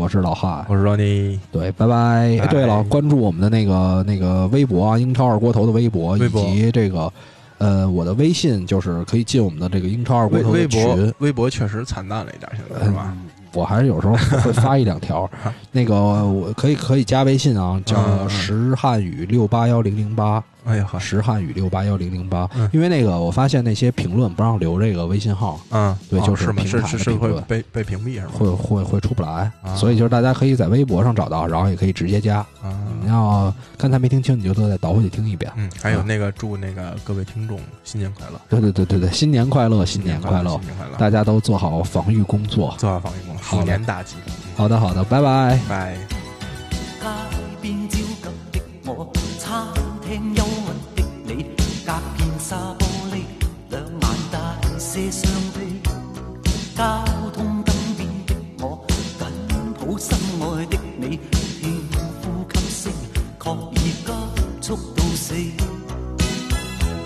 [0.01, 1.39] 我是老汉，我是说你。
[1.53, 1.95] 对，拜拜。
[2.39, 6.43] 哎对了，关注我们的那个那个微博啊，英超二锅头的微博，以微博。
[6.43, 7.13] 及这个
[7.59, 11.15] 呃，我的微信就是可以进我们的这个英超二锅头的微博群。
[11.19, 13.13] 微博确实惨淡了一点，现在是吧？
[13.15, 15.29] 嗯我还是有时候会发一两条，
[15.73, 18.31] 那个我可以可以加微信啊，嗯叫嗯。
[18.31, 22.69] 石汉语六八幺零零八，哎呀呵，石汉语六八幺零零八嗯。
[22.73, 26.53] 因为那个我发现那些评论不让留这个微信号，嗯，哦对就是？
[26.53, 28.33] 平台是会被被屏蔽是吗？
[28.35, 32.39] 会会会出不来，啊所以就是大家可以在微博上找到，然后也可以直接加。
[32.63, 35.51] 啊，你要刚才没听清，你就都再倒回去听一遍。
[35.57, 42.75] 嗯，还有啊那个祝那个各位听众新年快乐，对对对对对，新年快乐，新年快乐新，年快乐，大家都做好防御工作。
[42.79, 44.17] 做好防御工作，好年大吉，
[44.57, 45.59] 好的好的，拜拜。
[45.69, 46.30] 拜。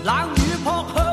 [0.05, 1.04] 冷雨扑向